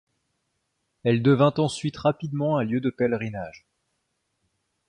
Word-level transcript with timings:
Elle 1.03 1.21
devint 1.21 1.53
ensuite 1.57 1.95
rapidement 1.97 2.57
un 2.57 2.63
lieu 2.63 2.81
de 2.81 2.89
pèlerinage. 2.89 3.67